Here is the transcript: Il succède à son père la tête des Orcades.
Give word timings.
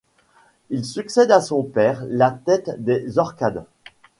Il 0.71 0.83
succède 0.83 1.29
à 1.29 1.41
son 1.41 1.61
père 1.61 2.01
la 2.07 2.31
tête 2.31 2.71
des 2.83 3.19
Orcades. 3.19 3.65